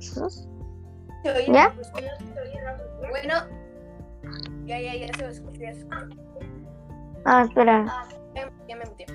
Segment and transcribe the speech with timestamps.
[0.00, 1.74] ¿Ya?
[2.98, 3.34] Bueno,
[4.64, 5.60] ya, ya, ya se lo escuché.
[5.60, 6.08] ya se escuchó.
[7.26, 8.08] Ah, espera.
[8.34, 9.06] Ya, ya me muteé.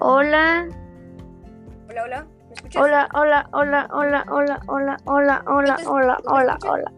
[0.00, 0.68] Hola.
[1.88, 2.26] Hola, hola.
[2.48, 2.82] ¿Me escuchas?
[2.82, 6.92] Hola, hola, hola, hola, hola, hola, hola, hola, hola, ¿tú me hola, hola.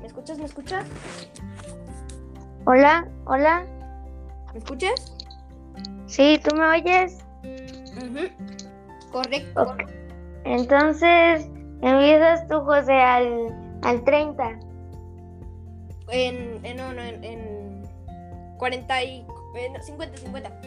[0.00, 0.38] ¿Me escuchas?
[0.38, 0.86] ¿Me escuchas?
[2.64, 3.64] Hola, hola.
[4.52, 5.19] ¿Me escuchas?
[6.10, 7.24] Sí, ¿tú me oyes?
[9.12, 9.76] Correcto.
[10.44, 11.48] Entonces,
[11.82, 14.58] empiezas tú, José, al, al 30.
[16.08, 17.82] En, en, no, no, en, en
[18.58, 19.22] 40 y...
[19.22, 20.60] no, 50, 50.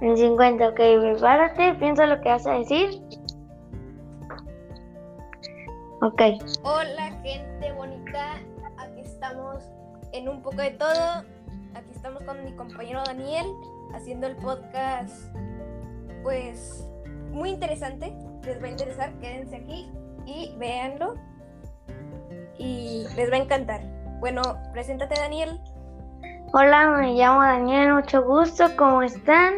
[0.00, 3.00] En 50, ok, prepárate, piensa lo que vas a decir.
[6.02, 6.20] Ok,
[6.64, 8.40] Hola, gente bonita.
[8.78, 9.62] Aquí estamos
[10.12, 11.22] en un poco de todo.
[11.74, 13.46] Aquí estamos con mi compañero Daniel
[13.92, 15.34] haciendo el podcast.
[16.22, 16.88] Pues
[17.30, 18.14] muy interesante.
[18.44, 19.12] Les va a interesar.
[19.18, 19.90] Quédense aquí
[20.26, 21.14] y véanlo.
[22.58, 23.82] Y les va a encantar.
[24.20, 25.60] Bueno, preséntate, Daniel.
[26.52, 29.54] hola, me llamo Daniel, mucho gusto, ¿cómo están?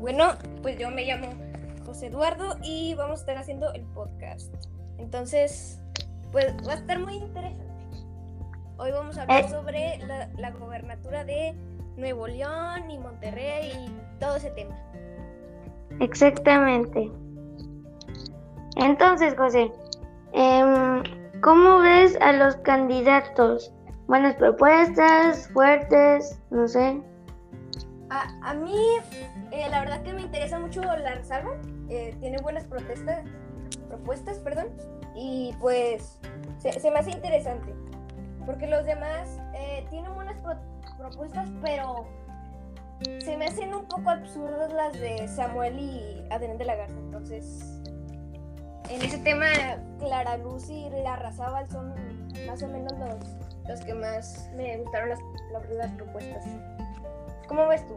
[0.00, 1.28] Bueno, pues yo me llamo
[1.86, 4.52] José Eduardo y vamos a estar haciendo el podcast.
[4.98, 5.80] Entonces,
[6.30, 7.64] pues va a estar muy interesante.
[8.76, 9.48] Hoy vamos a hablar Eh.
[9.48, 11.54] sobre la, la gobernatura de
[11.96, 14.76] Nuevo León y Monterrey y todo ese tema.
[16.00, 17.10] Exactamente.
[18.76, 19.70] Entonces, José,
[20.32, 21.02] em,
[21.40, 23.72] ¿cómo ves a los candidatos?
[24.08, 27.00] Buenas propuestas, fuertes, no sé.
[28.10, 28.76] A, a mí,
[29.52, 31.52] eh, la verdad que me interesa mucho la Rosalba.
[31.90, 33.24] eh, tiene buenas protestas,
[33.88, 34.66] propuestas, perdón.
[35.14, 36.18] Y pues
[36.58, 37.72] se, se me hace interesante.
[38.46, 40.58] Porque los demás eh, tienen buenas pro-
[40.98, 42.06] propuestas, pero
[43.20, 46.98] se me hacen un poco absurdas las de Samuel y Adrián de la Garza.
[46.98, 47.80] Entonces,
[48.90, 49.46] en ese tema,
[49.98, 51.94] Clara Luz y la Razábal son
[52.46, 53.36] más o menos los,
[53.68, 55.10] los que más me gustaron
[55.78, 56.44] las propuestas.
[57.48, 57.96] ¿Cómo ves tú?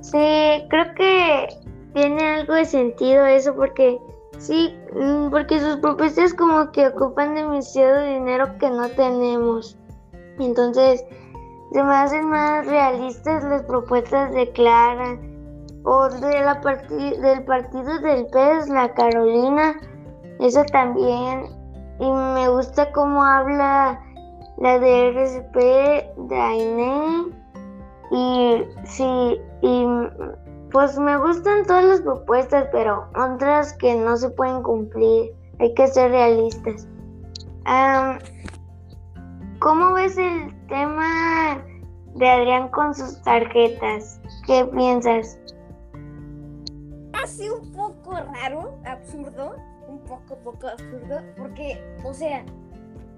[0.00, 1.48] Sí, creo que
[1.94, 3.98] tiene algo de sentido eso porque
[4.46, 9.76] sí, mm, porque sus propuestas como que ocupan demasiado dinero que no tenemos.
[10.38, 11.04] Entonces,
[11.72, 15.18] se me hacen más realistas las propuestas de Clara
[15.84, 19.74] o de la parti- del partido del PES, la Carolina.
[20.40, 21.46] Eso también.
[21.98, 24.00] Y me gusta cómo habla
[24.58, 25.56] la de RCP
[26.28, 27.24] de Aine.
[28.10, 29.86] Y sí, y
[30.74, 35.32] pues me gustan todas las propuestas, pero otras que no se pueden cumplir.
[35.60, 36.88] Hay que ser realistas.
[39.60, 41.64] ¿Cómo ves el tema
[42.16, 44.20] de Adrián con sus tarjetas?
[44.48, 45.38] ¿Qué piensas?
[47.22, 49.54] Hace un poco raro, absurdo,
[49.86, 52.44] un poco, poco absurdo, porque, o sea,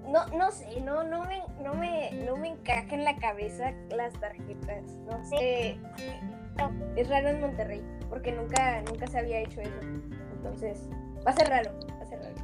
[0.07, 4.13] no, no sé, no, no me, no me, no me encaja en la cabeza las
[4.13, 5.79] tarjetas, no sé,
[6.95, 9.79] es raro en Monterrey, porque nunca, nunca se había hecho eso,
[10.33, 10.89] entonces,
[11.25, 12.35] va a ser raro, va a ser raro.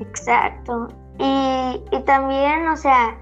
[0.00, 0.88] Exacto.
[1.18, 3.16] Y, y también, o sea,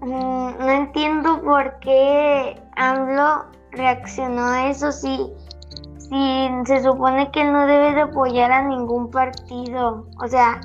[0.00, 5.32] mm, no entiendo por qué AMLO reaccionó a eso si,
[5.98, 10.06] si se supone que no debe de apoyar a ningún partido.
[10.22, 10.60] O sea,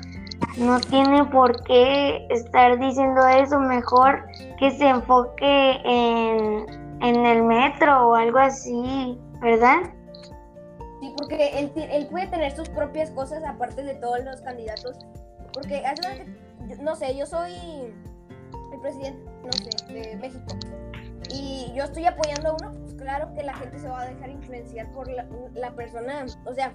[0.58, 3.58] no tiene por qué estar diciendo eso.
[3.60, 4.24] Mejor
[4.58, 6.66] que se enfoque en,
[7.00, 9.78] en el metro o algo así, ¿verdad?
[11.00, 14.98] Sí, porque él, él puede tener sus propias cosas aparte de todos los candidatos.
[15.52, 15.82] Porque,
[16.68, 17.54] yo- no sé, yo soy
[18.72, 20.54] el presidente, no sé, de México.
[21.32, 24.30] Y yo estoy apoyando a uno, pues claro que la gente se va a dejar
[24.30, 26.72] influenciar por la, la persona, o sea,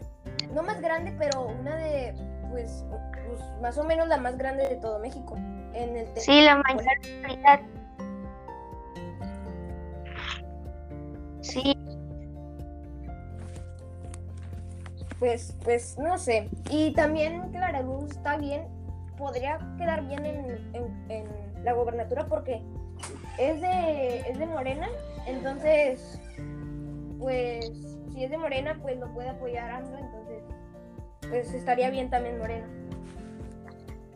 [0.54, 2.14] no más grande, pero una de,
[2.52, 2.86] pues,
[3.28, 5.36] pues, más o menos la más grande de todo México.
[5.74, 6.08] En el.
[6.16, 7.62] Sí, la mayoría.
[11.46, 11.74] Sí,
[15.20, 16.50] Pues, pues, no sé.
[16.70, 18.64] Y también Clara Luz está bien,
[19.18, 22.62] podría quedar bien en, en- en la gobernatura porque
[23.40, 24.88] es de, es de Morena,
[25.26, 26.20] entonces,
[27.18, 27.72] pues,
[28.14, 30.44] si es de Morena, pues lo puede apoyar AMLO, entonces,
[31.30, 32.68] pues estaría bien también Morena.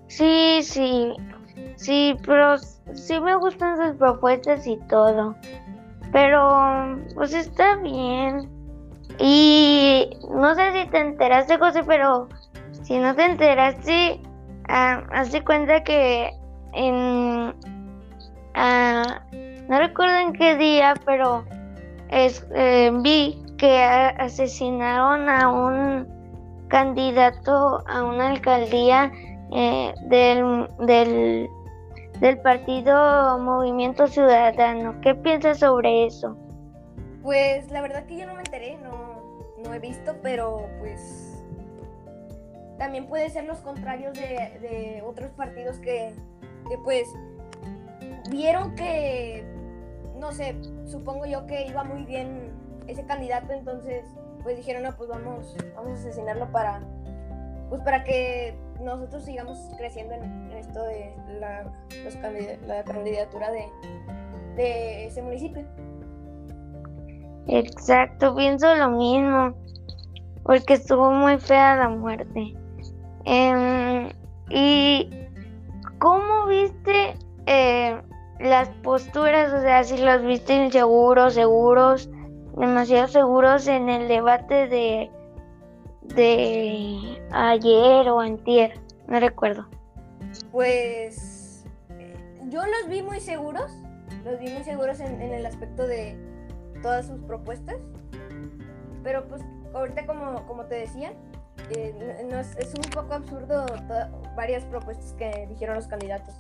[0.08, 1.14] Sí, sí,
[1.78, 5.36] sí, pero sí me gustan sus propuestas y todo.
[6.12, 8.50] Pero, pues está bien.
[9.20, 12.30] Y no sé si te enteraste, José, pero
[12.84, 14.22] si no te enteraste,
[14.70, 16.32] ah, haz de cuenta que
[16.74, 17.54] en,
[18.56, 19.22] ah,
[19.68, 21.44] no recuerdo en qué día, pero
[22.10, 26.08] es, eh, vi que asesinaron a un
[26.70, 29.12] candidato a una alcaldía
[29.52, 31.50] eh, del, del,
[32.20, 35.00] del partido Movimiento Ciudadano.
[35.02, 36.38] ¿Qué piensas sobre eso?
[37.24, 41.44] Pues la verdad que yo no me enteré, no, no he visto, pero pues
[42.78, 46.14] también puede ser los contrarios de, otros partidos que,
[46.70, 47.08] que pues
[48.30, 49.44] vieron que,
[50.18, 50.56] no sé,
[50.86, 52.52] supongo yo que iba muy bien
[52.88, 54.06] ese candidato, entonces
[54.44, 56.82] pues dijeron, no, pues vamos, vamos a asesinarlo para,
[57.70, 61.66] pues para que nosotros sigamos creciendo en, esto de la,
[62.68, 65.64] la candidatura de, ese municipio.
[67.48, 69.54] Exacto, pienso lo mismo,
[70.44, 72.54] porque estuvo muy fea la muerte.
[73.26, 74.10] Em,
[74.50, 75.10] ¿Y
[76.00, 77.16] cómo viste
[77.46, 78.02] eh,
[78.40, 79.54] las posturas?
[79.54, 82.10] O sea, si los viste inseguros, seguros,
[82.58, 85.10] demasiado seguros en el debate de,
[86.16, 89.68] de ayer o antier, no recuerdo.
[90.52, 91.66] Pues
[92.50, 93.72] yo los vi muy seguros,
[94.24, 96.18] los vi muy seguros en, el aspecto de
[96.82, 97.78] todas sus propuestas,
[99.04, 99.42] pero pues
[99.74, 101.14] ahorita como, como te decía,
[101.72, 102.28] eh,
[102.58, 103.66] es, un poco absurdo
[104.36, 106.34] varias propuestas que dijeron los candidatos,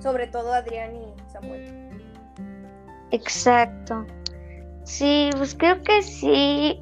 [0.00, 1.86] sobre todo Adrián y Samuel.
[3.10, 4.04] Exacto.
[4.84, 6.80] Sí, pues creo que sí.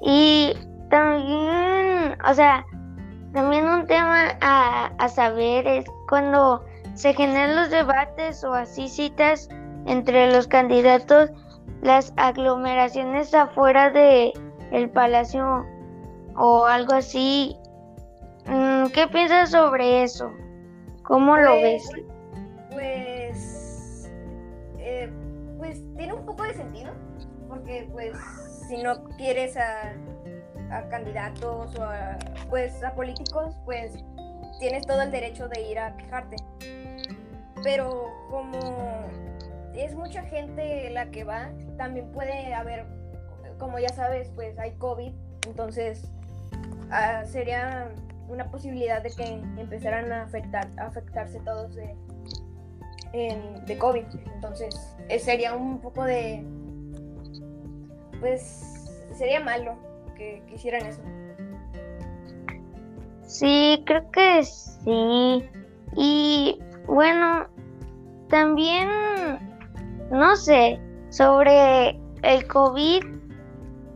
[0.00, 0.54] Y
[0.96, 2.64] también, o sea,
[3.34, 6.64] también un tema a, a saber es cuando
[6.94, 9.50] se generan los debates o así citas
[9.84, 11.30] entre los candidatos,
[11.82, 14.32] las aglomeraciones afuera de
[14.72, 15.66] el palacio
[16.34, 17.54] o algo así.
[18.46, 20.32] Mm, ¿Qué piensas sobre eso?
[21.02, 22.04] ¿Cómo lo pues, ves?
[22.72, 24.12] Pues,
[24.78, 25.12] eh,
[25.58, 26.94] pues tiene un poco de sentido,
[27.50, 28.16] porque pues
[28.66, 29.92] si no quieres a,
[30.70, 32.18] a candidatos o a,
[32.48, 33.92] pues a políticos, pues
[34.58, 36.36] tienes todo el derecho de ir a quejarte.
[37.62, 38.58] Pero como
[39.74, 42.86] es mucha gente la que va, también puede haber,
[43.58, 45.12] como ya sabes, pues hay COVID,
[45.46, 46.10] entonces
[46.90, 47.90] Ah, sería
[48.28, 49.24] una posibilidad de que
[49.60, 51.96] empezaran a, afectar, afectarse todos de,
[53.66, 54.04] de COVID.
[54.34, 56.44] Entonces, eh, sería un poco de.
[58.20, 59.76] Pues sería malo
[60.16, 61.02] que, que hicieran eso.
[63.22, 65.48] Sí, creo que sí.
[65.96, 67.46] Y bueno,
[68.28, 68.88] también,
[70.10, 70.80] no sé,
[71.10, 73.04] sobre el COVID,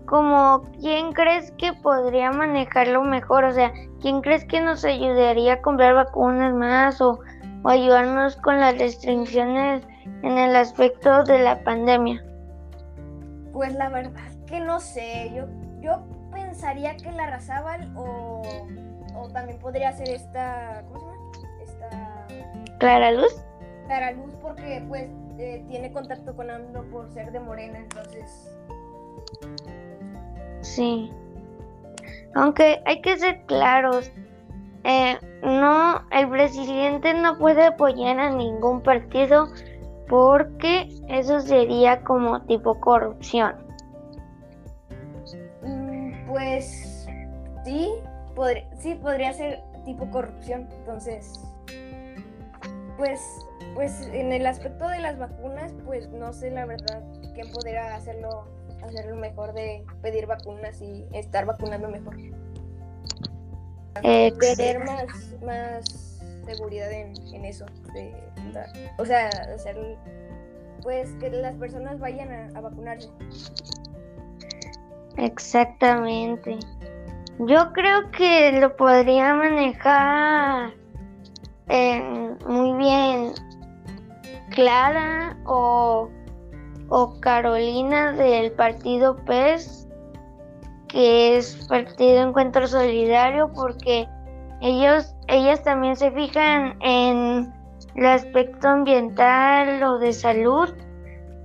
[0.06, 5.62] como quién crees que podría manejarlo mejor, o sea, quién crees que nos ayudaría a
[5.62, 7.20] comprar vacunas más o,
[7.64, 9.86] ayudarnos con las restricciones
[10.22, 12.24] en el aspecto de la pandemia.
[13.52, 15.44] Pues la verdad que no sé, yo,
[15.80, 18.42] yo pensaría que la Razábal o,
[19.14, 21.30] o también podría ser esta, ¿cómo se llama?
[21.62, 22.26] Esta...
[22.78, 23.44] Clara Luz.
[23.86, 28.50] Clara Luz porque pues eh, tiene contacto con AMLO por ser de Morena, entonces
[30.60, 31.10] Sí.
[32.34, 34.12] Aunque hay que ser claros,
[34.84, 39.48] eh, no, el presidente no puede apoyar a ningún partido
[40.08, 43.54] porque eso sería como tipo corrupción.
[46.30, 47.08] Pues
[47.64, 47.90] sí,
[48.36, 50.68] podría, sí podría ser tipo corrupción.
[50.78, 51.40] Entonces,
[52.96, 53.20] pues,
[53.74, 57.02] pues en el aspecto de las vacunas, pues no sé la verdad
[57.34, 58.46] quién podría hacerlo
[58.84, 62.16] hacer lo mejor de pedir vacunas y estar vacunando mejor.
[64.56, 65.06] Tener más,
[65.44, 67.66] más seguridad en, en eso.
[67.92, 68.14] De,
[68.98, 69.76] o sea, hacer
[70.82, 73.08] pues que las personas vayan a, a vacunarse.
[75.16, 76.58] Exactamente.
[77.38, 80.72] Yo creo que lo podría manejar
[81.68, 83.32] eh, muy bien
[84.50, 86.10] Clara o
[86.90, 89.88] o Carolina del partido PES,
[90.88, 94.08] que es Partido Encuentro Solidario, porque
[94.60, 97.52] ellos, ellas también se fijan en
[97.94, 100.68] el aspecto ambiental o de salud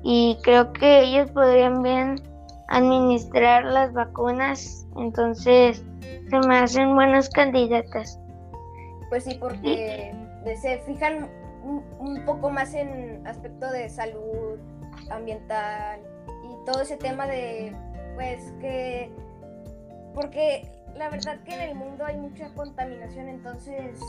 [0.03, 2.21] y creo que ellos podrían bien
[2.67, 5.83] administrar las vacunas, entonces
[6.29, 8.19] se me hacen buenas candidatas.
[9.09, 10.13] Pues sí, porque
[10.61, 11.29] se fijan
[11.99, 14.59] un poco más en aspecto de salud,
[15.09, 17.75] ambiental y todo ese tema de,
[18.15, 19.11] pues que,
[20.13, 23.99] porque la verdad que en el mundo hay mucha contaminación, entonces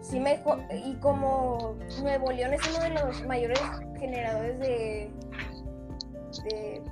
[0.00, 0.40] sí me
[0.84, 3.60] y como Nuevo León es uno de los mayores
[3.98, 5.10] generadores de
[6.44, 6.82] de,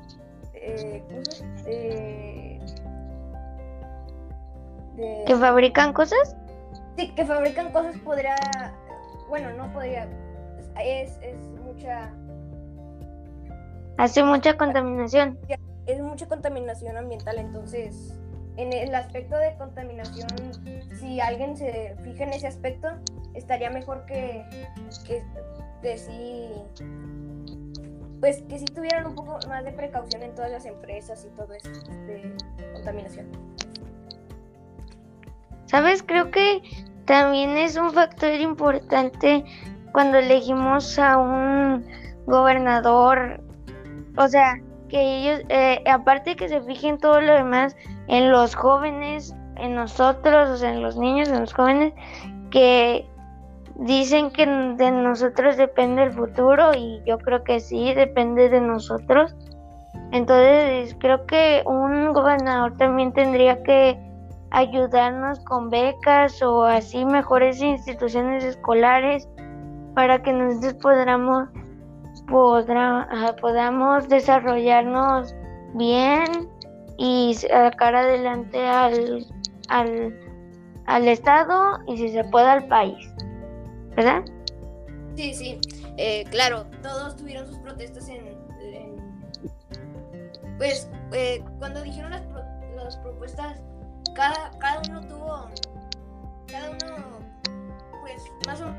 [0.73, 2.61] de,
[4.97, 6.37] de ¿Que fabrican cosas?
[6.97, 8.37] Sí, que fabrican cosas podría
[9.29, 10.09] bueno, no podría
[10.81, 12.13] es, es mucha
[13.97, 15.39] hace mucha contaminación.
[15.87, 18.19] Es mucha contaminación ambiental, entonces
[18.57, 20.29] en el aspecto de contaminación,
[20.99, 22.89] si alguien se fija en ese aspecto,
[23.35, 24.45] estaría mejor que,
[25.83, 26.51] que, sí,
[28.21, 31.53] pues que sí tuvieran un poco más de precaución en todas las empresas y todo
[31.53, 31.69] eso
[32.07, 32.37] de
[32.73, 33.27] contaminación.
[35.67, 36.63] Sabes, creo que
[37.05, 39.45] también es un factor importante
[39.93, 41.87] cuando elegimos a un
[42.27, 43.41] gobernador,
[44.17, 47.77] o sea, que ellos, eh, aparte que se fijen todo lo demás
[48.09, 51.93] en los jóvenes, en nosotros, o sea, en los niños, en los jóvenes,
[52.51, 53.07] que
[53.77, 59.35] dicen que de nosotros depende el futuro y yo creo que sí, depende de nosotros.
[60.13, 63.99] Entonces creo que un gobernador también tendría que
[64.51, 69.29] ayudarnos con becas o así mejores instituciones escolares
[69.95, 71.49] para que nosotros podamos
[72.29, 73.09] podrá,
[73.41, 75.35] podamos desarrollarnos
[75.75, 76.49] bien
[76.97, 79.27] y sacar adelante al,
[79.69, 80.15] al,
[80.87, 83.14] al Estado y si se puede al país.
[83.97, 84.25] ¿Verdad?
[85.17, 85.61] Sí, sí,
[85.97, 88.37] eh, claro, todos tuvieron sus protestas en...
[90.59, 92.23] pues eh, cuando dijeron las,
[92.75, 93.61] las propuestas,
[94.15, 95.49] cada, cada uno tuvo,
[96.49, 97.19] cada uno,
[98.03, 98.75] pues más o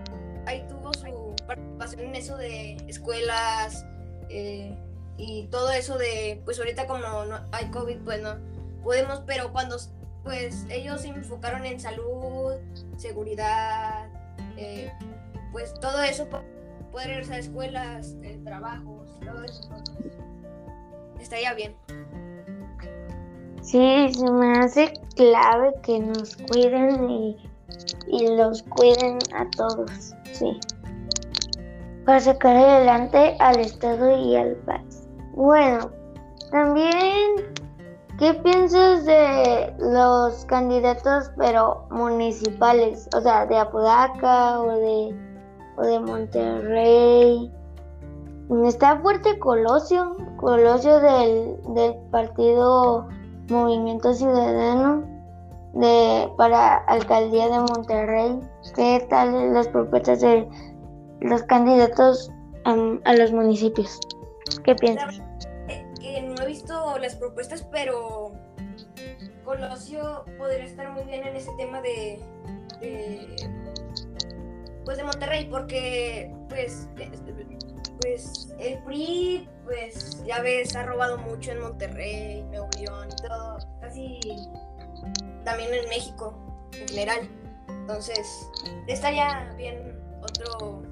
[0.46, 3.86] ahí tuvo su participación en eso de escuelas
[4.30, 4.78] eh,
[5.18, 8.36] y todo eso de, pues ahorita como no hay COVID, pues no
[8.84, 9.78] podemos, pero cuando
[10.24, 12.56] pues ellos se enfocaron en salud,
[12.98, 14.10] seguridad,
[14.58, 14.92] eh,
[15.52, 16.28] pues todo eso,
[16.92, 19.70] poder regresar a escuelas, eh, trabajos, todo eso,
[21.20, 21.76] estaría bien.
[23.62, 27.38] Sí, se me hace clave que nos cuiden y,
[28.08, 30.60] y los cuiden a todos sí,
[32.06, 35.08] para sacar adelante al Estado y al país.
[35.34, 35.92] Bueno,
[36.52, 37.54] también,
[38.18, 43.10] ¿qué piensas de los candidatos, pero municipales?
[43.16, 45.16] O sea, de Apodaca o de,
[45.78, 47.52] o de Monterrey.
[48.66, 53.08] Está fuerte Colosio, Colosio del, del partido
[53.50, 55.04] Movimiento Ciudadano
[55.74, 58.40] de, para alcaldía de Monterrey.
[58.76, 60.48] ¿Qué tal las propuestas de
[61.22, 62.32] los candidatos
[62.64, 64.00] a los municipios?
[64.64, 65.22] ¿Qué piensas?
[66.56, 68.32] Visto las propuestas, pero
[69.44, 72.18] Colosio podría estar muy bien en ese tema de,
[74.86, 76.88] pues de Monterrey, porque pues
[78.00, 83.58] pues el PRI pues ya ves ha robado mucho en Monterrey, Nuevo León y todo,
[83.82, 84.20] casi
[85.44, 86.40] también en México
[86.72, 87.30] en general.
[87.68, 88.50] Entonces,
[88.88, 90.84] estaría bien otro,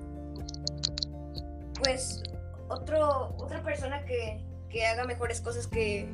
[1.82, 2.22] pues,
[2.68, 6.10] otro, otra persona que, que haga mejores cosas que,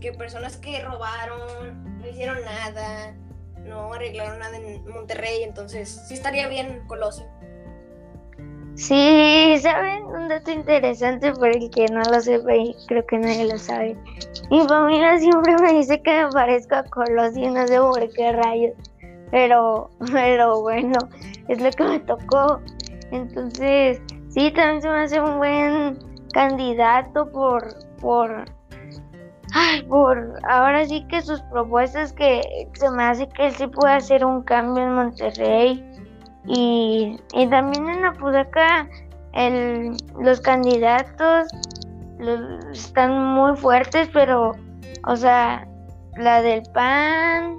[0.00, 3.16] que personas que robaron, no hicieron nada,
[3.64, 5.42] no arreglaron nada en Monterrey.
[5.42, 7.26] Entonces, sí estaría bien Colosio.
[8.74, 10.04] Sí, ¿saben?
[10.04, 13.96] Un dato interesante por el que no lo sepa y creo que nadie lo sabe.
[14.50, 18.74] Mi familia siempre me dice que me parezco a Colosio no sé por qué rayos.
[19.30, 20.98] Pero, pero bueno,
[21.48, 22.60] es lo que me tocó.
[23.10, 25.98] Entonces, sí, también se me hace un buen
[26.34, 28.44] candidato por, por,
[29.54, 33.94] ay, por, ahora sí que sus propuestas que se me hace que él sí puede
[33.94, 35.84] hacer un cambio en Monterrey
[36.46, 37.18] y,
[37.50, 38.88] también en Apodaca
[39.32, 41.48] el, los candidatos
[42.72, 44.52] están muy fuertes, pero,
[45.06, 45.66] o sea,
[46.16, 47.58] la del PAN,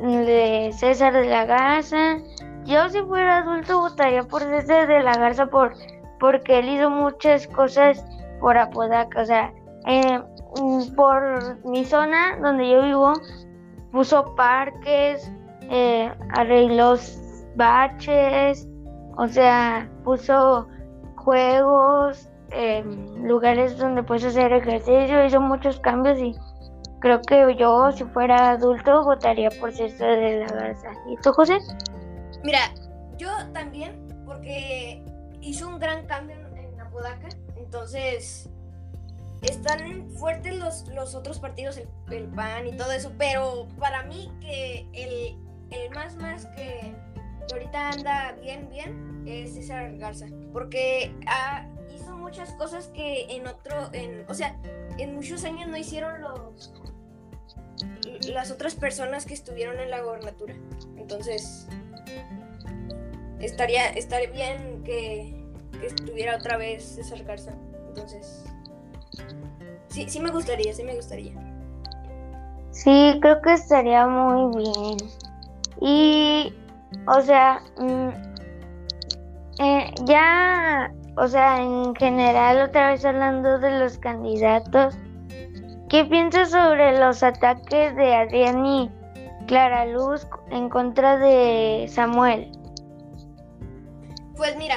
[0.00, 2.18] de César de la Garza.
[2.64, 5.74] Yo si fuera adulto votaría por César de la Garza por,
[6.18, 8.04] porque él hizo muchas cosas
[8.40, 9.22] por Apodaca.
[9.22, 9.52] O sea,
[9.86, 10.20] eh,
[10.96, 13.12] por mi zona donde yo vivo,
[13.92, 15.30] puso parques,
[15.70, 16.96] eh, arregló
[17.56, 18.68] baches,
[19.16, 20.66] o sea, puso
[21.16, 26.34] juegos, em, lugares donde puedes hacer ejercicio, hizo muchos cambios y
[27.00, 30.90] creo que yo, si fuera adulto, votaría por César de la Garza.
[31.08, 31.58] ¿Y tú, José?
[32.44, 32.60] Mira,
[33.16, 35.04] yo también, porque
[35.40, 37.28] hizo un gran cambio en Apodaca,
[37.70, 38.48] entonces
[39.42, 44.88] están fuertes los, los otros partidos, el, PAN y todo eso, pero para mí que
[44.92, 45.38] el,
[45.70, 46.92] el más más que
[47.52, 50.26] ahorita anda bien, bien, es César Garza.
[50.52, 54.60] Porque ah, hizo muchas cosas que en otro, en, o sea,
[54.98, 56.72] en muchos años no hicieron los
[58.28, 60.56] las otras personas que estuvieron en la gobernatura.
[60.96, 61.68] Entonces,
[63.38, 65.39] estaría, estaría bien que,
[65.78, 67.52] que estuviera otra vez César Garza.
[67.88, 68.44] Entonces,
[69.88, 71.32] sí, sí me gustaría, sí me gustaría.
[72.70, 74.96] Sí, creo que estaría muy bien.
[75.80, 76.54] Y,
[77.06, 78.08] o sea, mm,
[79.58, 84.96] eh, ya, o sea, en general, otra vez hablando de los candidatos,
[85.88, 88.90] ¿qué piensas sobre los ataques de Adrián y
[89.46, 92.50] Clara Luz en contra de Samuel?
[94.36, 94.76] Pues mira,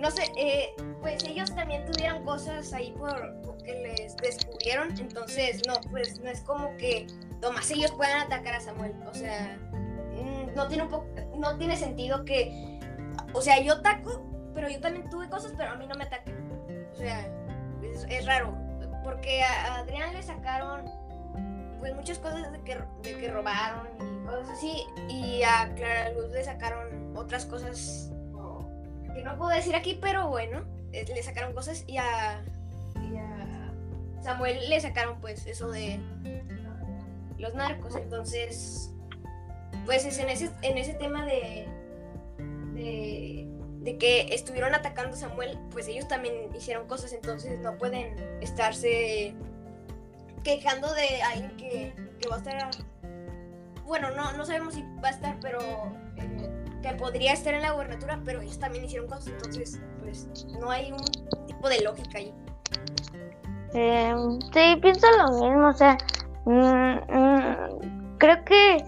[0.00, 5.74] no sé, eh, pues ellos también tuvieron cosas ahí por que les descubrieron, entonces no,
[5.90, 7.06] pues no es como que
[7.42, 11.76] nomás ellos puedan atacar a Samuel, o sea, mm, no tiene un poco, no tiene
[11.76, 12.80] sentido que,
[13.34, 16.34] o sea, yo ataco, pero yo también tuve cosas, pero a mí no me ataquen,
[16.92, 17.26] o sea,
[18.08, 18.56] es, raro,
[19.04, 20.84] porque a Adrián le sacaron
[21.78, 26.30] pues muchas cosas de que, de que robaron y cosas así, y a Clara Luz
[26.30, 28.10] le sacaron otras cosas
[29.14, 32.42] que no puedo decir aquí, pero bueno, eh, le sacaron cosas y a,
[34.22, 35.98] Samuel le sacaron pues eso de
[37.38, 37.96] los narcos.
[37.96, 38.90] Entonces,
[39.86, 41.66] pues es en ese, en ese tema de,
[42.74, 49.34] de, que estuvieron atacando a Samuel, pues ellos también hicieron cosas, entonces no pueden estarse
[50.44, 51.94] quejando de alguien que,
[52.30, 52.70] va a estar...
[53.84, 55.60] Bueno, no, no sabemos si va a estar, pero...
[56.16, 56.49] Eh,
[56.82, 60.92] que podría estar en la gobernatura, pero ellos también hicieron cosas, entonces, pues, no hay
[60.92, 62.34] un tipo de lógica ahí.
[63.74, 64.14] Eh,
[64.52, 65.96] sí, pienso lo mismo, o sea,
[66.44, 68.84] mm, mm, creo que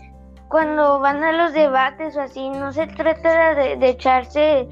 [0.49, 4.69] cuando van a los debates o así, no se trata de, de echarse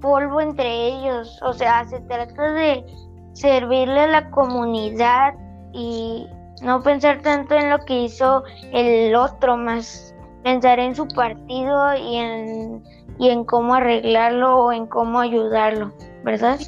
[0.00, 2.84] polvo entre ellos, o sea, se trata de
[3.32, 5.34] servirle a la comunidad
[5.72, 6.28] y
[6.62, 10.13] no pensar tanto en lo que hizo el otro, más
[10.44, 12.84] pensar en su partido y en,
[13.18, 16.60] y en cómo arreglarlo o en cómo ayudarlo, ¿verdad?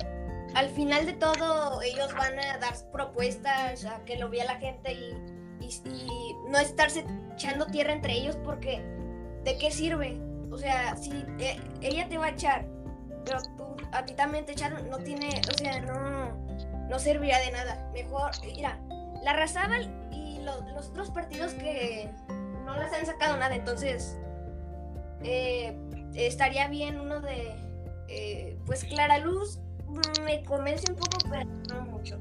[0.54, 4.92] Al final de todo, ellos van a dar propuestas a que lo vea la gente
[4.94, 5.14] y,
[6.48, 8.80] no estarse echando tierra entre ellos porque
[9.42, 10.16] ¿de qué sirve?
[10.52, 11.10] O sea, si
[11.40, 12.66] eh, ella te va a echar,
[13.24, 16.30] pero tú, a ti también te echaron, no tiene, o sea, no,
[16.88, 17.90] no serviría de nada.
[17.92, 18.78] Mejor, mira,
[19.24, 22.10] la Razábal y los otros partidos que
[22.66, 24.18] no les han sacado nada, entonces
[25.22, 25.74] eh,
[26.14, 27.54] estaría bien uno de,
[28.08, 29.60] eh, pues Clara Luz
[30.24, 32.18] me convence un poco, pero no mucho.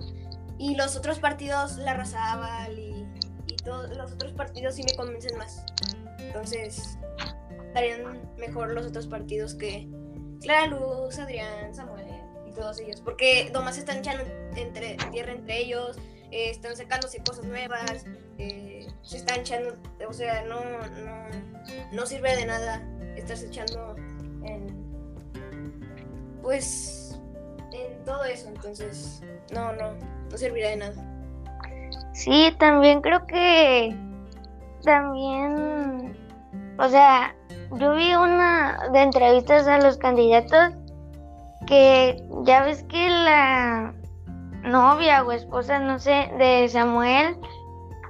[0.58, 3.05] Y los otros partidos, la Razabal y,
[3.47, 5.65] y todos los otros partidos sí me convencen más.
[6.19, 6.97] Entonces,
[7.67, 9.89] estarían mejor los otros partidos que
[10.41, 12.05] Clara Luz, Adrián, Samuel
[12.47, 13.01] y todos ellos.
[13.01, 14.23] Porque nomás están echando
[14.55, 15.97] entre, tierra entre ellos,
[16.36, 18.06] eh, están sacándose cosas nuevas,
[18.38, 19.74] eh, se están echando,
[20.06, 20.60] o sea, no,
[21.93, 23.95] no, sirve de nada estás echando
[24.43, 24.67] en,
[26.41, 27.17] pues,
[27.71, 29.93] en todo eso, entonces, no, no,
[30.30, 30.95] no serviría de nada.
[32.12, 33.95] Sí, también creo que,
[34.84, 36.17] también,
[36.78, 37.34] o sea,
[37.78, 40.74] yo vi una de entrevistas a los candidatos
[41.65, 43.94] que ya ves que la
[44.65, 47.38] novia o esposa, no sé, de Samuel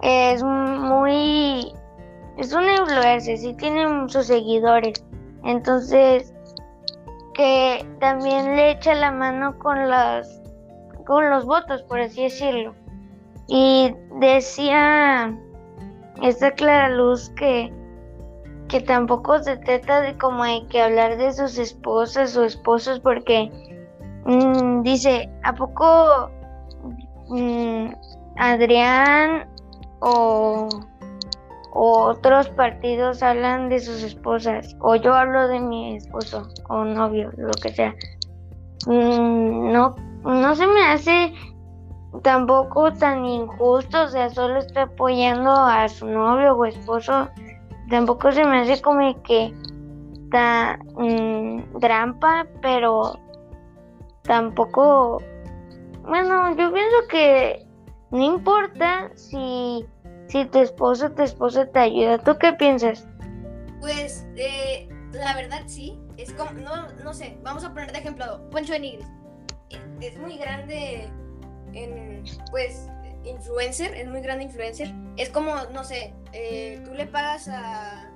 [0.02, 1.74] es muy...
[2.38, 5.04] Es un influencer, sí tiene sus seguidores.
[5.44, 6.34] Entonces,
[7.34, 10.42] que también le echa la mano con las
[11.06, 12.74] con los votos, por así decirlo.
[13.48, 15.38] Y decía
[16.22, 17.72] esta Clara Luz que,
[18.68, 23.52] que tampoco se trata de como hay que hablar de sus esposas o esposos porque
[24.26, 26.32] mm, dice, ¿a poco
[27.28, 27.94] mm,
[28.38, 29.48] Adrián
[30.00, 30.70] o,
[31.78, 37.52] otros partidos hablan de sus esposas o yo hablo de mi esposo o novio, lo
[37.62, 37.94] que sea.
[38.88, 41.34] Mm, no, no se me hace
[42.22, 47.30] tampoco tan injusto, o sea, solo está apoyando a su novio o esposo.
[47.90, 49.54] Tampoco se me hace como que
[50.32, 53.20] tan mm, trampa, pero
[54.24, 55.22] tampoco,
[56.08, 57.66] bueno, yo pienso que
[58.12, 59.86] no importa si
[60.28, 62.18] si tu esposo tu esposa te ayuda.
[62.18, 63.08] ¿Tú qué piensas?
[63.80, 66.00] Pues eh, la verdad sí.
[66.18, 69.08] Es como, no, no sé, vamos a poner de ejemplo Poncho de Nigris.
[70.00, 71.10] Es muy grande
[71.74, 72.88] en, pues,
[73.26, 74.94] influencer, es muy grande influencer.
[75.18, 78.10] Es como, no sé, eh, tú le pagas a,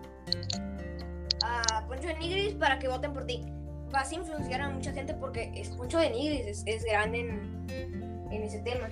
[1.43, 3.45] a Poncho de Nigris para que voten por ti.
[3.91, 8.43] Vas a influenciar a mucha gente porque es Poncho de Nigris, es, grande en, en
[8.43, 8.89] ese tema.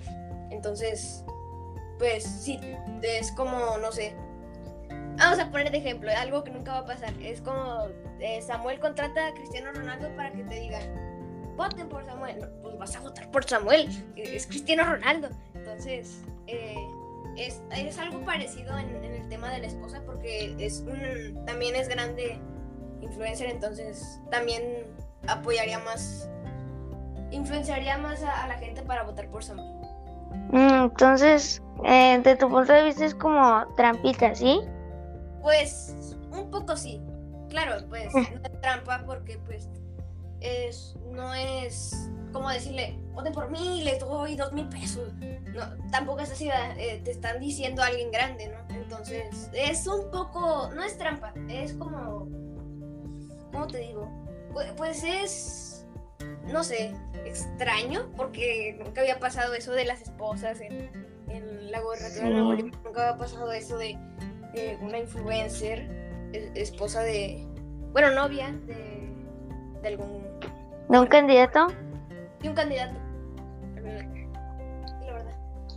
[0.49, 1.23] Entonces,
[1.97, 2.59] pues sí,
[3.01, 4.15] es como, no sé.
[5.17, 7.13] Vamos a poner de ejemplo, algo que nunca va a pasar.
[7.21, 7.87] Es como
[8.19, 12.47] eh, Samuel contrata a Cristiano Ronaldo para que te digan, voten por Samuel.
[12.61, 15.29] Pues vas a votar por Samuel, es Cristiano Ronaldo.
[15.55, 16.77] Entonces, eh,
[17.35, 20.83] es, es, algo parecido en, el tema de la esposa porque es
[21.45, 22.39] también es grande
[23.01, 24.63] influencer, entonces también
[25.27, 26.29] apoyaría más,
[27.31, 29.67] influenciaría más a, a la gente para votar por Samuel.
[30.51, 34.61] Mm, entonces, eh, de tu punto de vista es como trampita, ¿sí?
[35.41, 37.01] Pues un poco sí.
[37.49, 39.69] Claro, pues no es trampa porque pues
[40.39, 45.11] es, no es como decirle, voten por mí, les doy dos mil pesos.
[45.53, 48.75] No, tampoco es así, eh, te están diciendo a alguien grande, ¿no?
[48.75, 52.27] Entonces, es un poco, no es trampa, es como,
[53.51, 54.09] ¿cómo te digo?
[54.53, 55.85] Pues, pues es,
[56.45, 56.93] no sé,
[57.25, 60.89] extraño, porque nunca había pasado eso de las esposas en,
[61.29, 63.97] en la gobernatura de Nuevo León, nunca había pasado eso de,
[64.53, 65.87] de una influencer,
[66.55, 67.45] esposa de,
[67.91, 69.09] bueno, novia de,
[69.81, 70.23] de algún...
[70.89, 71.67] ¿De un candidato?
[72.41, 72.93] De un candidato.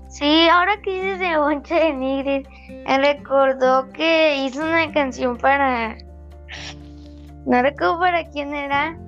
[0.09, 2.49] Sí, ahora que dices de Bonche de Nigris,
[2.85, 5.97] me recordó que hizo una canción para...
[7.47, 8.99] No recuerdo para quién era,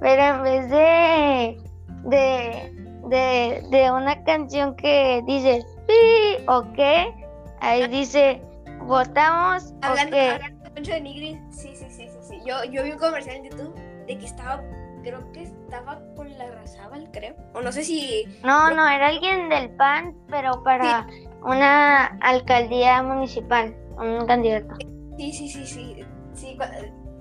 [0.00, 1.70] pero en vez de
[2.04, 2.72] de,
[3.08, 7.12] de, de una canción que dice sí o qué,
[7.60, 8.42] ahí dice
[8.82, 10.30] votamos hablando, o qué.
[10.30, 12.40] hablando de Poncho de Nigris, sí, sí, sí, sí, sí.
[12.46, 13.74] Yo, yo vi un comercial en YouTube
[14.06, 14.62] de que estaba,
[15.02, 17.34] creo que estaba con la Razábal, creo.
[17.54, 18.24] O no sé si.
[18.42, 21.28] No, no, era alguien del PAN, pero para sí.
[21.42, 24.74] una alcaldía municipal, un candidato.
[25.18, 26.04] Sí, sí, sí, sí.
[26.32, 26.56] Sí,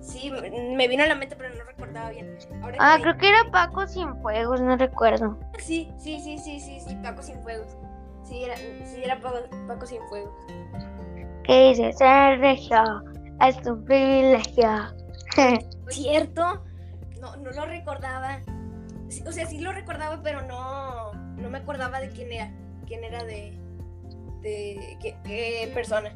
[0.09, 2.37] sí, me vino a la mente, pero no recordaba bien.
[2.61, 3.03] Ahora ah, que...
[3.03, 3.85] creo que era Paco
[4.21, 5.37] Fuegos, no recuerdo.
[5.59, 7.77] Sí, sí, sí, sí, sí, sí, Paco Fuegos.
[8.23, 10.33] Sí, era, sí, era Paco, Paco Fuegos.
[11.43, 11.93] ¿Qué dice?
[11.93, 13.03] Ser regio
[13.47, 14.69] es un privilegio.
[15.89, 16.63] ¿Cierto?
[17.19, 18.39] No, no lo recordaba.
[19.25, 22.51] O sea, sí lo recordaba, pero no, no me acordaba de quién era.
[22.85, 23.57] Quién era de.
[24.41, 26.11] de qué, qué persona.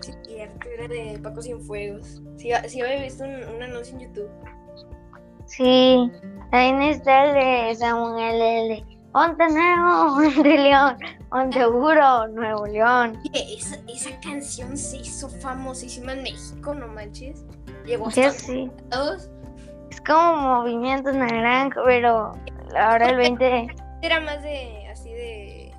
[0.00, 2.22] Sí, cierto, era de Paco Cienfuegos.
[2.36, 4.30] Sí, sí había visto un, un, anuncio en YouTube.
[5.46, 6.10] Sí,
[6.52, 8.98] ahí está el de Samuel L.
[9.14, 10.98] Montenegro, Monte León,
[11.32, 13.18] Monteguro, Nuevo León.
[13.32, 17.44] Esa, esa canción se hizo famosísima en México, no manches.
[17.86, 18.70] Llegó hasta sí.
[18.90, 19.30] todos.
[19.90, 22.32] Es como movimiento naranja, pero
[22.78, 23.74] ahora el 20.
[24.02, 24.86] Era más de.
[24.92, 25.72] así de.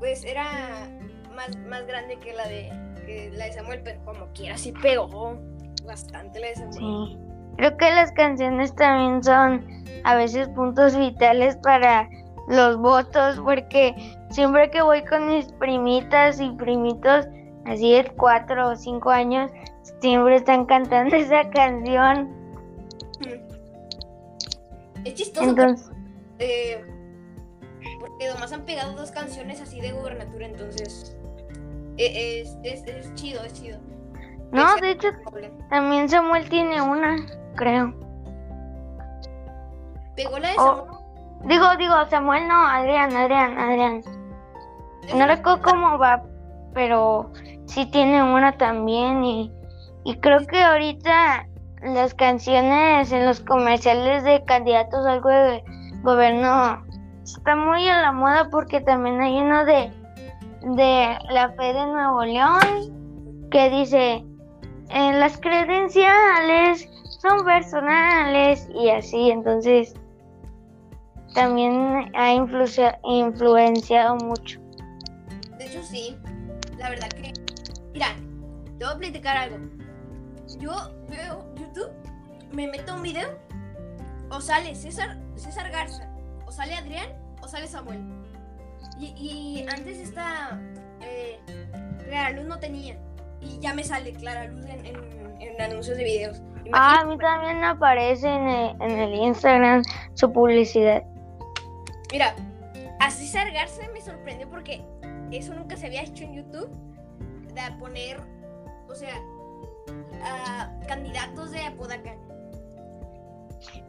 [0.00, 0.88] Pues era
[1.34, 2.70] más, más grande que la de
[3.06, 5.38] que la de Samuel, pero como quiera sí pegó
[5.84, 6.78] bastante la de Samuel.
[6.78, 7.18] Sí.
[7.56, 9.66] Creo que las canciones también son
[10.04, 12.08] a veces puntos vitales para
[12.48, 13.94] los votos, porque
[14.30, 17.26] siempre que voy con mis primitas y primitos,
[17.66, 19.50] así de cuatro o cinco años,
[20.00, 22.34] siempre están cantando esa canción.
[25.04, 25.48] Es chistoso.
[25.50, 25.90] Entonces,
[26.38, 26.84] eh,
[28.00, 31.16] porque además han pegado dos canciones así de gubernatura, entonces
[32.06, 33.78] es, es, es chido, es chido.
[34.52, 35.08] No, de hecho,
[35.68, 37.16] también Samuel tiene una,
[37.56, 37.94] creo.
[40.16, 40.84] ¿Pegó la de Samuel?
[40.88, 44.02] Oh, digo, digo, Samuel no, Adrián, Adrián, Adrián.
[45.14, 46.22] No recuerdo cómo va,
[46.74, 47.30] pero
[47.66, 49.52] sí tiene una también y,
[50.04, 51.46] y creo que ahorita
[51.82, 55.64] las canciones en los comerciales de candidatos algo de
[56.02, 56.84] gobierno
[57.22, 59.90] está muy a la moda porque también hay uno de
[60.62, 64.24] de la fe de Nuevo León que dice
[64.90, 66.88] en las credenciales
[67.20, 69.94] son personales y así entonces
[71.34, 72.64] también ha influ
[73.04, 74.60] influenciado mucho.
[75.58, 76.16] De hecho sí
[76.78, 77.32] la verdad que
[77.92, 78.14] mira
[78.78, 79.58] te voy a platicar algo.
[80.58, 80.72] Yo
[81.08, 81.90] veo YouTube
[82.52, 83.28] me meto un video
[84.30, 86.08] o sale César César Garza
[86.46, 87.08] o sale Adrián
[87.42, 88.19] o sale Samuel
[89.00, 90.60] y, y antes esta
[91.00, 91.38] eh,
[92.04, 92.96] Clara Luz no tenía.
[93.40, 94.96] Y ya me sale Clara Luz en, en,
[95.40, 96.38] en anuncios de videos.
[96.38, 96.72] Imagínate.
[96.72, 99.82] Ah, a mí también aparece en el, en el, Instagram
[100.14, 101.02] su publicidad.
[102.12, 102.34] Mira,
[102.98, 104.82] a César Garza me sorprendió porque
[105.30, 106.68] eso nunca se había hecho en YouTube.
[107.54, 108.20] De poner,
[108.88, 109.20] o sea,
[110.86, 112.14] candidatos de Apodaca.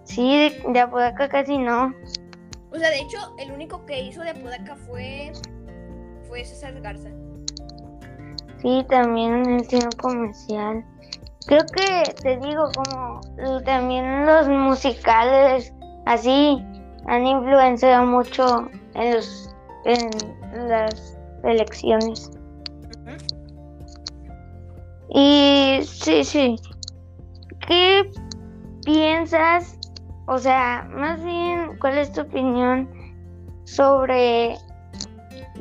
[0.03, 1.93] Sí, de, de Apodaca casi no.
[2.71, 5.31] O sea, de hecho, el único que hizo de Apodaca fue,
[6.27, 7.09] fue César Garza.
[8.61, 10.85] Sí, también él tiene un comercial.
[11.47, 13.21] creo que te digo, como
[13.65, 15.73] también los musicales
[16.05, 16.63] así
[17.07, 19.53] han influenciado mucho en, los,
[19.85, 22.31] en las elecciones.
[25.13, 26.55] Y sí, sí.
[27.67, 28.09] ¿Qué
[28.85, 29.77] piensas?
[30.31, 32.89] O sea, más bien, ¿cuál es tu opinión
[33.65, 34.55] sobre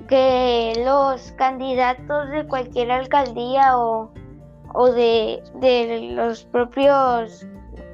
[0.07, 4.13] que los candidatos de cualquier alcaldía o,
[4.73, 7.45] o de, de, los propios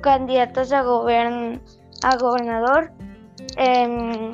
[0.03, 1.63] candidatos a, gobern,
[2.03, 2.93] a gobernador
[3.57, 4.33] em,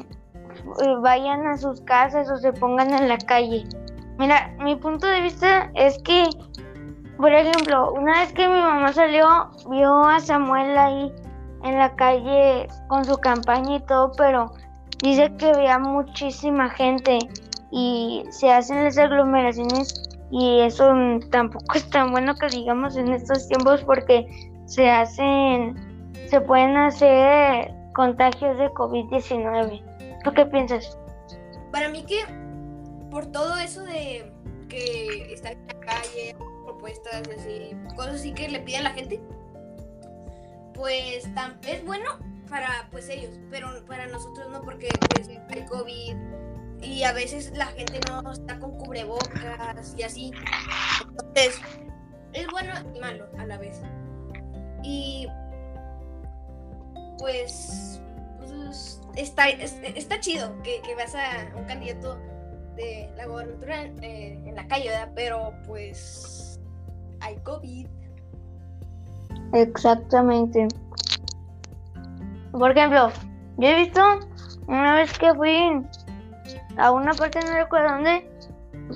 [1.00, 3.64] vayan a sus casas o se pongan en la calle?
[4.18, 6.28] Mira, mi punto de vista es que
[7.18, 11.12] por ejemplo, una vez que mi mamá salió, vio a Samuel ahí
[11.64, 14.52] en la calle con su campaña y todo, pero
[15.02, 17.18] dice que veía muchísima gente
[17.70, 20.92] y se hacen las aglomeraciones y eso
[21.30, 24.26] tampoco es tan bueno que digamos en estos tiempos porque
[24.66, 25.74] se hacen,
[26.28, 30.22] se pueden hacer contagios de COVID-19.
[30.24, 30.96] ¿Tú qué piensas?
[31.70, 32.24] Para mí que
[33.10, 34.32] por todo eso de
[34.68, 39.20] que están en la calle propuestas, así, cosas así que le piden a la gente,
[40.74, 41.28] pues
[41.66, 46.16] es bueno para pues ellos, pero para nosotros no, porque pues, hay COVID
[46.82, 50.32] y a veces la gente no está con cubrebocas y así.
[51.08, 51.60] Entonces,
[52.32, 53.80] es bueno y malo a la vez.
[54.82, 55.28] Y
[57.18, 58.00] pues,
[58.38, 62.18] pues está, está chido que, que vas a un candidato
[62.76, 66.60] de la gobernatura eh, en la calle, Pero pues
[67.20, 67.86] hay COVID.
[69.52, 70.68] Exactamente.
[72.52, 73.10] Por ejemplo,
[73.58, 74.00] yo he visto
[74.66, 75.82] una vez que fui
[76.76, 78.30] a una parte, no recuerdo dónde,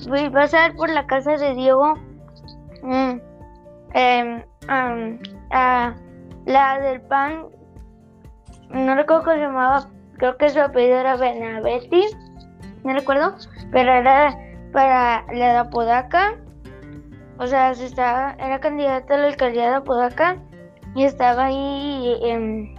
[0.05, 1.94] fui a pasar por la casa de Diego.
[2.83, 3.20] Mm,
[3.94, 4.42] em,
[5.51, 5.94] a
[6.44, 7.46] la del pan,
[8.70, 12.05] no recuerdo cómo se llamaba, creo que su apellido era Benavetti,
[12.85, 13.35] no recuerdo,
[13.72, 14.37] pero era
[14.72, 16.35] para la de Apodaca
[17.38, 20.38] o sea, se estaba, era candidata a la alcaldía de Apodaca
[20.94, 22.75] y estaba ahí em,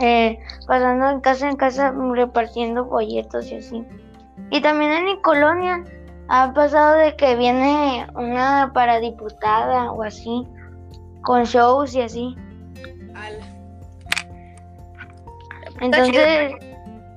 [0.00, 3.84] eh, pasando en casa en casa repartiendo folletos y así.
[4.50, 5.84] Y también en mi colonia
[6.28, 10.46] ha pasado de que viene una para diputada o así,
[11.22, 12.36] con shows y así.
[15.80, 16.52] Entonces,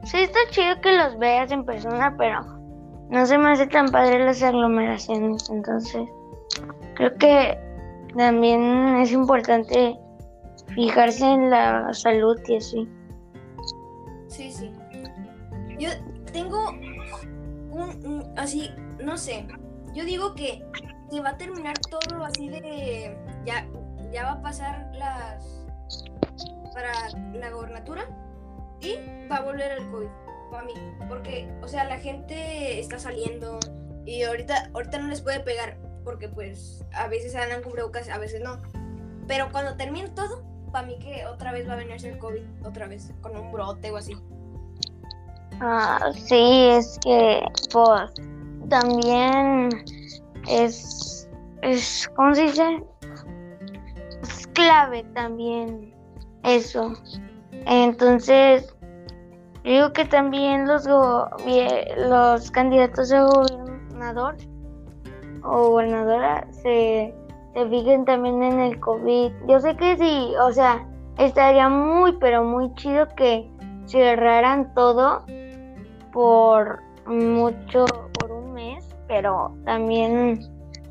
[0.06, 2.42] sí está chido que los veas en persona, pero
[3.10, 6.08] no se me hace tan padre las aglomeraciones, entonces
[6.96, 7.58] creo que
[8.16, 9.98] también es importante
[10.76, 12.90] fijarse en la salud y así.
[14.28, 14.72] Sí, sí.
[15.80, 15.90] Yo
[16.32, 16.70] tengo
[17.72, 18.72] un, así,
[19.04, 19.48] no sé.
[19.94, 20.64] Yo digo que
[21.10, 23.68] se va a terminar todo así de ya
[24.12, 25.66] ya va a pasar las
[26.74, 26.92] para
[27.34, 28.06] la gobernatura
[28.82, 28.96] y
[29.30, 30.08] va a volver el COVID
[30.52, 30.74] para mí,
[31.08, 33.60] porque o sea, la gente está saliendo
[34.06, 38.42] y ahorita ahorita no les puede pegar porque pues a veces andan cubrebocas, a veces
[38.42, 38.62] no.
[39.28, 42.88] Pero cuando termine todo, para mí que otra vez va a venirse el COVID, otra
[42.88, 44.18] vez, con un brote o así.
[45.62, 48.12] Ah, sí, es que pues
[48.70, 49.70] también
[50.50, 51.30] es,
[51.62, 52.84] es, ¿cómo se dice?
[54.22, 55.94] Es clave también
[56.44, 56.94] eso.
[57.66, 58.74] Entonces,
[59.64, 64.36] digo que también los, los candidatos a gobernador
[65.44, 67.14] o gobernadora se,
[67.54, 69.32] se fijen también en el COVID.
[69.48, 70.86] Yo sé que sí, o sea,
[71.18, 73.50] estaría muy, pero muy chido que
[73.86, 75.24] cerraran todo
[76.12, 77.86] por mucho,
[78.20, 80.40] por un mes, pero también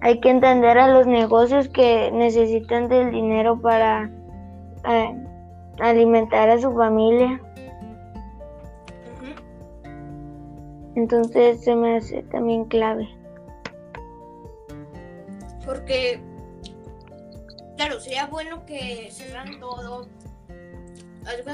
[0.00, 4.10] hay que entender a los negocios que necesitan del dinero para
[4.88, 5.16] eh,
[5.80, 7.40] alimentar a su familia.
[10.94, 13.08] Entonces se me hace también clave.
[15.72, 16.20] Porque,
[17.78, 20.06] claro, sería bueno que cerraran todo.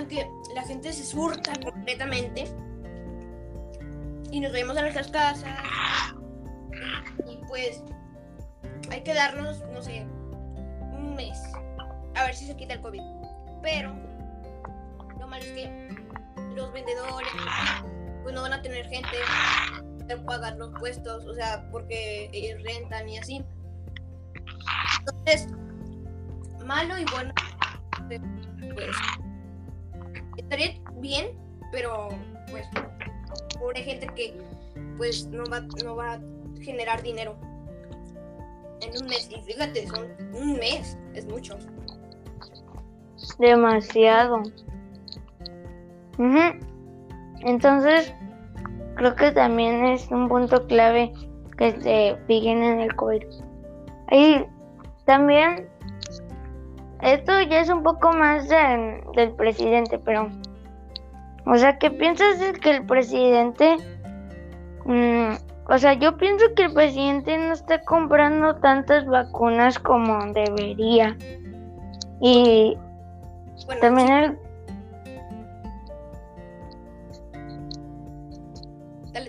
[0.09, 0.27] Que
[0.57, 2.47] la gente se surta completamente
[4.33, 5.57] y nos vayamos a nuestras casas.
[7.29, 7.85] Y, pues
[8.91, 10.05] hay que darnos, no sé,
[10.95, 11.41] un mes
[12.17, 13.03] a ver si se quita el COVID.
[13.63, 13.95] Pero
[15.21, 15.89] lo malo es que
[16.57, 17.31] los vendedores
[18.25, 19.17] pues no van a tener gente
[20.09, 23.45] para pagar los puestos, o sea, porque ellos rentan y así.
[25.09, 25.49] Entonces,
[26.65, 27.33] malo y bueno,
[28.75, 28.91] pues
[30.37, 31.29] estaría bien,
[31.73, 32.09] pero
[32.51, 32.67] pues
[33.59, 34.37] pobre gente que
[34.97, 36.21] pues no va, no va a
[36.61, 37.37] generar dinero.
[38.81, 39.29] en un mes.
[39.31, 41.57] Y fíjate, son un mes, es mucho.
[43.39, 44.43] Demasiado.
[47.41, 48.13] Entonces,
[48.97, 51.13] creo que también es un punto clave
[51.57, 53.23] que se fijen en el COVID.
[54.11, 54.45] Y
[55.09, 55.67] también,
[57.01, 60.29] esto ya es un poco más del presidente, pero,
[61.47, 63.79] o sea, ¿qué piensas de que el presidente,
[64.85, 65.31] mm,
[65.71, 71.17] o sea, yo pienso que el presidente no está comprando tantas vacunas como debería.
[72.21, 72.77] Y
[73.81, 74.39] también el...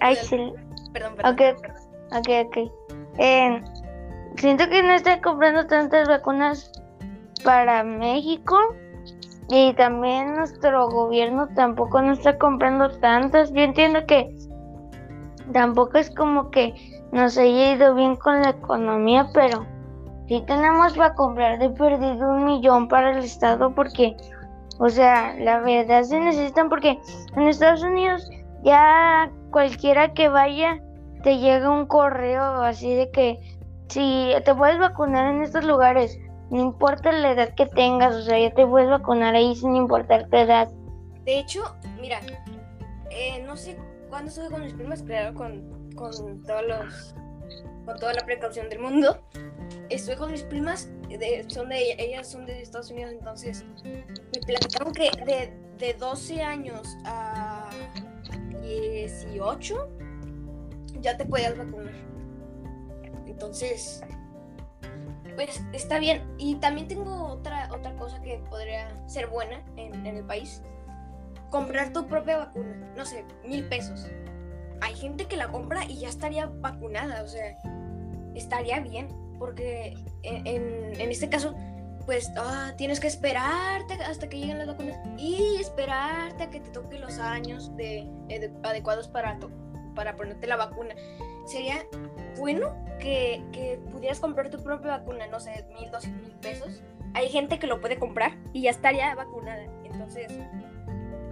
[0.02, 0.52] Ay, sí.
[0.92, 1.34] Perdón, perdón.
[1.34, 1.42] Ok,
[2.18, 2.58] ok,
[3.18, 3.62] Eh,
[4.38, 6.72] siento que no está comprando tantas vacunas
[7.44, 8.58] para México
[9.50, 13.52] y también nuestro gobierno tampoco no está comprando tantas.
[13.52, 14.36] Yo entiendo que
[15.52, 16.74] tampoco es como que
[17.12, 19.66] nos haya ido bien con la economía, pero
[20.28, 24.16] sí tenemos para comprar de perdido un millón para el Estado porque,
[24.78, 27.00] o sea, la verdad se necesitan porque
[27.36, 28.30] en Estados Unidos
[28.64, 30.80] ya cualquiera que vaya
[31.24, 33.59] te llega un correo así de que
[33.90, 36.18] si te puedes vacunar en estos lugares,
[36.50, 40.30] no importa la edad que tengas, o sea, ya te puedes vacunar ahí sin importar
[40.30, 40.70] tu edad.
[41.26, 41.64] De hecho,
[42.00, 42.20] mira,
[43.12, 43.78] eh, no sé
[44.10, 47.16] cuándo estuve con mis primas, claro, con, con todos los
[47.86, 49.20] con toda la precaución del mundo.
[49.90, 50.90] Estuve con mis primas,
[51.48, 56.96] son de ellas son de Estados Unidos, entonces me platicaron que de, de 12 años
[57.06, 57.70] a
[58.62, 59.90] 18
[61.02, 61.94] ya te podías vacunar.
[63.40, 64.04] Entonces,
[65.36, 66.22] pues está bien.
[66.38, 70.62] Y también tengo otra, otra cosa que podría ser buena en, el país.
[71.50, 72.76] Comprar tu propia vacuna.
[72.98, 74.08] No sé, mil pesos.
[74.82, 77.24] Hay gente que la compra y ya estaría vacunada.
[77.24, 77.58] O sea,
[78.36, 79.08] estaría bien.
[79.40, 81.56] Porque en, este caso,
[82.06, 86.72] pues ah, tienes que esperarte hasta que lleguen las vacunas y esperarte a que te
[86.72, 88.06] toquen los años de,
[88.64, 89.40] adecuados para,
[89.96, 90.94] para ponerte la vacuna.
[91.46, 91.86] Sería
[92.38, 96.82] bueno que, pudieras comprar tu propia vacuna, no sé, mil, dos mil pesos.
[97.14, 99.64] Hay gente que lo puede comprar y ya estaría vacunada.
[99.84, 100.32] Entonces,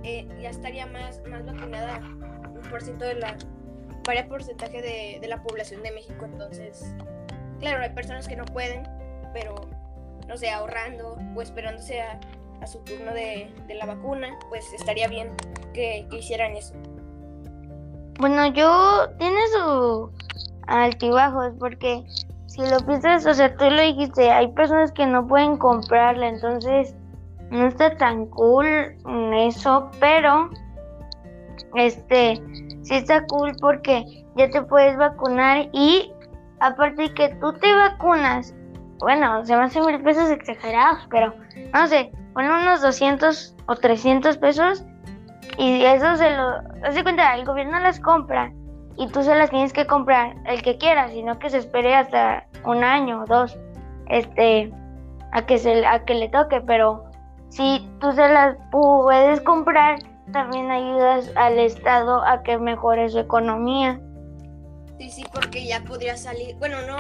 [0.04, 3.38] eh, ya estaría más, más vacunada un por ciento de la,
[4.08, 6.26] varios porcentaje de, la población de México.
[6.26, 6.86] Entonces,
[7.60, 8.84] claro, hay personas que no pueden,
[9.34, 9.70] pero,
[10.28, 12.20] no sé, ahorrando o esperándose a,
[12.66, 15.30] su turno de, la vacuna, pues estaría bien
[15.74, 16.74] que hicieran eso.
[18.20, 20.12] Bueno, yo tiene su
[20.66, 22.04] altibajos porque
[22.48, 26.96] si lo piensas, o sea, tú lo dijiste, hay personas que no pueden comprarla, entonces
[27.52, 28.66] no está tan cool
[29.36, 30.50] eso, pero
[31.76, 32.42] este
[32.82, 36.12] sí está cool porque ya te puedes vacunar y
[36.60, 38.56] aparte que tú te vacunas,
[39.00, 41.36] bueno, se me hacen mil pesos exagerados, pero
[41.72, 44.84] no sé, ponen unos 200 o 300 pesos
[45.58, 48.52] y eso se lo, hace cuenta, el gobierno las compra
[48.98, 52.48] y tú se las tienes que comprar el que quiera, sino que se espere hasta
[52.66, 53.58] un año o dos,
[54.10, 54.72] este,
[55.32, 57.06] a que se, a que le toque, pero
[57.50, 60.00] si tú se las puedes comprar,
[60.32, 64.00] también ayudas al Estado a que mejore su economía.
[64.98, 66.98] Sí, sí, porque ya podría salir, bueno, no,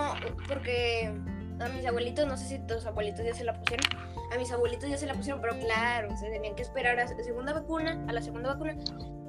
[0.47, 1.13] porque
[1.59, 3.85] a mis abuelitos, no sé si tus abuelitos ya se la pusieron,
[4.31, 7.23] a mis abuelitos ya se la pusieron, pero claro, se tenían que esperar a la
[7.23, 8.75] segunda vacuna, a la segunda vacuna,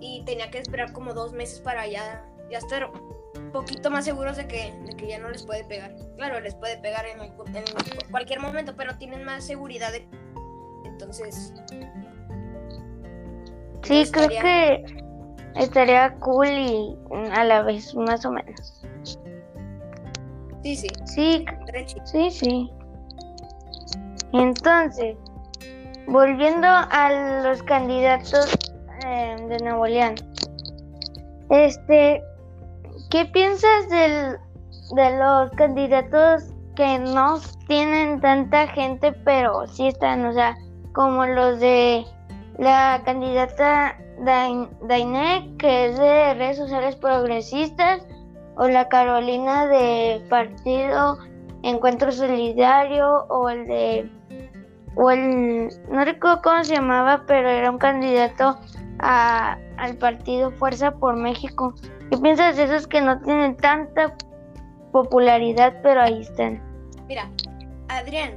[0.01, 4.37] y tenía que esperar como dos meses para ya, ya estar un poquito más seguros
[4.37, 5.95] de que, de que ya no les puede pegar.
[6.17, 7.33] Claro, les puede pegar en,
[8.11, 9.93] cualquier momento, pero tienen más seguridad.
[9.93, 10.07] De,
[10.85, 11.55] entonces...
[13.83, 14.85] Sí, creo que
[15.55, 16.99] estaría cool y
[17.33, 18.83] a la vez más o menos.
[20.63, 20.89] Sí, sí.
[21.07, 21.45] Sí,
[22.05, 22.71] sí, sí.
[24.33, 25.17] Entonces,
[26.07, 28.57] volviendo a los candidatos
[29.07, 30.15] eh, de Nuevo León,
[31.51, 32.23] este,
[33.11, 34.37] ¿qué piensas del,
[34.95, 40.57] de los candidatos que no tienen tanta gente, pero sí están, o sea,
[40.93, 42.05] como los de
[42.59, 48.07] la candidata Dainek, que es de redes sociales progresistas,
[48.59, 51.17] o la Carolina de Partido
[51.63, 54.11] Encuentro Solidario o el de
[54.97, 58.59] o el no recuerdo cómo se llamaba, pero era un candidato
[58.99, 61.75] a, al partido Fuerza por México.
[62.11, 64.17] ¿Qué piensas de esos que no tienen tanta
[64.91, 66.61] popularidad, pero ahí están?
[67.07, 67.31] Mira,
[67.89, 68.33] Adrián,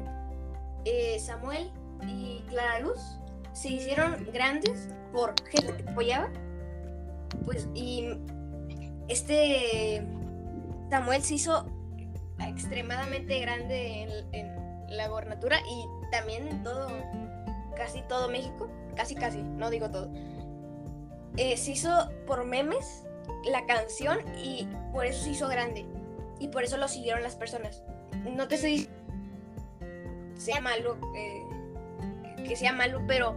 [0.85, 1.71] eh, Samuel
[2.07, 3.19] y Clara Luz
[3.53, 6.29] se hicieron grandes por gente que apoyaba,
[7.43, 8.17] pues y
[9.11, 10.03] este
[10.89, 11.65] Samuel se hizo
[12.39, 16.89] extremadamente grande en, la gobernatura y también en todo,
[17.77, 20.11] casi todo México, casi casi, no digo todo.
[21.37, 23.05] Eh, se hizo por memes
[23.45, 25.85] la canción y por eso se hizo grande
[26.39, 27.83] y por eso lo siguieron las personas.
[28.35, 28.89] No te estoy
[30.35, 31.45] sea malo, eh,
[32.45, 33.35] que sea malo, pero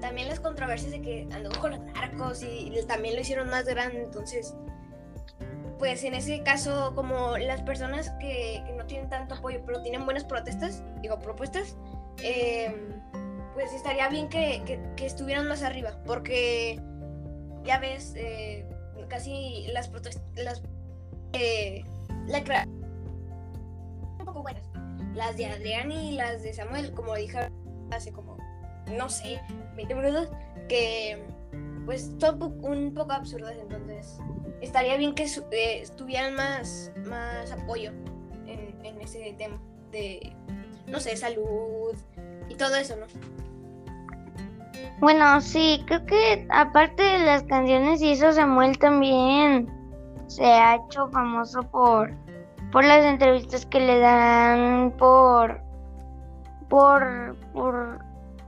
[0.00, 4.02] también las controversias de que anduvo con los narcos y también lo hicieron más grande,
[4.02, 4.52] entonces
[5.78, 10.24] pues en ese caso, como las personas que, no tienen tanto apoyo, pero tienen buenas
[10.24, 11.76] protestas, digo, propuestas,
[12.22, 13.00] em,
[13.54, 16.80] pues estaría bien que, estuvieran más arriba, porque
[17.64, 18.66] ya ves, eh,
[19.08, 20.62] casi las protestas, las,
[21.32, 21.84] eh,
[22.26, 22.66] la
[24.18, 24.64] un poco buenas.
[25.14, 27.50] Las de Adrián y las de Samuel, como dije
[27.90, 28.38] hace como,
[28.96, 29.40] no sé,
[29.76, 30.28] 20 minutos,
[30.68, 31.22] que
[31.84, 34.18] pues son un poco absurdas, entonces
[34.62, 37.90] estaría bien que eh, tuvieran más, más apoyo
[38.46, 39.58] en, ese tema
[39.90, 40.32] de,
[40.86, 41.94] no sé, salud
[42.48, 43.06] y todo eso, ¿no?
[45.00, 49.68] Bueno, sí, creo que aparte de las canciones y eso, Samuel también
[50.28, 52.14] se ha hecho famoso por,
[52.70, 55.60] por las entrevistas que le dan, por,
[56.68, 57.98] por, por,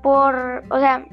[0.01, 1.05] por, o sea,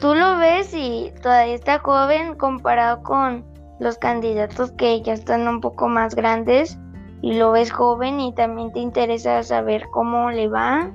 [0.00, 3.47] tú lo ves y todavía está joven comparado con
[3.78, 6.78] los candidatos que ya están un poco más grandes
[7.20, 10.90] y lo ves joven y también te interesa saber cómo le va.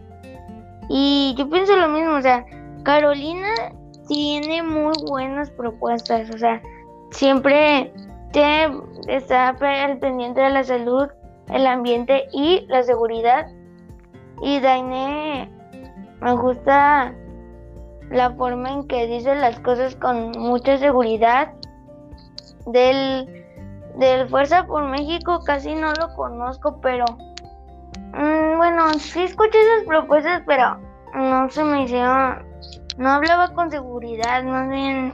[0.90, 2.46] Y yo pienso lo mismo, o sea,
[2.84, 3.50] Carolina
[4.08, 6.62] tiene muy buenas propuestas, o sea,
[7.12, 7.94] siempre
[9.08, 11.08] está al pendiente de la salud,
[11.50, 13.48] el ambiente y la seguridad.
[14.42, 15.50] Y Daine
[16.20, 17.14] me gusta
[18.10, 21.54] la forma en que dice las cosas con mucha seguridad
[22.68, 23.46] del,
[23.98, 27.06] del Fuerza por México casi no lo conozco, pero
[28.14, 30.78] mm, bueno, sí escuché esas propuestas, pero
[31.14, 32.46] no se me hicieron,
[32.98, 35.14] no hablaba con seguridad, más bien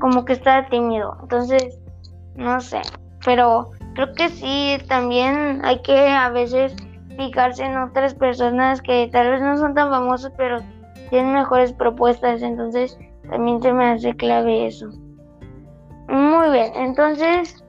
[0.00, 1.78] como que estaba tímido, entonces
[2.36, 2.80] no sé,
[3.24, 6.74] pero creo que sí, también hay que a veces
[7.16, 10.58] fijarse en otras personas que tal vez no son tan famosas, pero
[11.10, 14.88] tienen mejores propuestas, entonces también se me hace clave eso.
[16.10, 17.62] Muy bien, entonces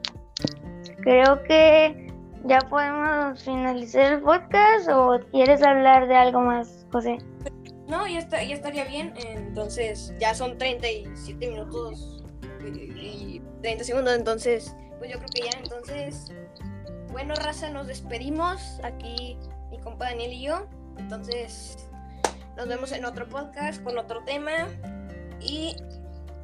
[1.04, 2.12] creo que
[2.46, 7.20] ya podemos finalizar el podcast o quieres hablar de algo más, José.
[7.88, 9.14] No, ya, está, ya estaría bien.
[9.18, 12.24] Entonces, ya son 37 minutos
[12.66, 14.16] y 30 segundos.
[14.16, 15.60] Entonces, pues yo creo que ya.
[15.60, 16.32] Entonces,
[17.12, 18.80] bueno, raza, nos despedimos.
[18.84, 19.38] Aquí
[19.70, 20.68] mi compa Daniel y yo.
[20.98, 21.90] Entonces,
[22.58, 24.68] nos vemos en otro podcast con otro tema.
[25.40, 25.76] Y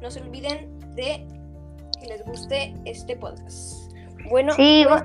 [0.00, 1.26] no se olviden de
[2.00, 3.92] que les guste este podcast.
[4.30, 5.02] Bueno, sí, pues,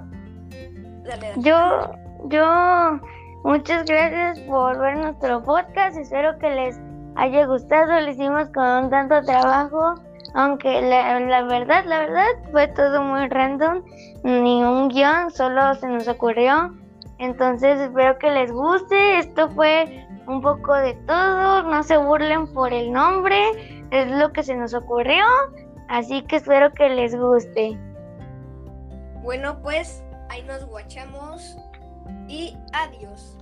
[1.37, 1.91] yo,
[2.25, 2.99] yo,
[3.43, 5.97] muchas gracias por ver nuestro podcast.
[5.97, 6.79] Espero que les
[7.15, 7.99] haya gustado.
[8.01, 9.95] Lo hicimos con tanto trabajo.
[10.35, 13.83] Aunque la, la, verdad, la verdad fue todo muy random,
[14.23, 16.73] ni un guion, solo se nos ocurrió.
[17.19, 19.19] Entonces espero que les guste.
[19.19, 21.63] Esto fue un poco de todo.
[21.63, 25.23] No se burlen por el nombre, es lo que se nos ocurrió.
[25.93, 27.77] Así que espero que les guste.
[29.21, 31.55] Bueno, pues ahí nos guachamos
[32.27, 33.37] y adiós.